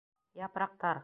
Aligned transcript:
Япраҡтар 0.41 0.99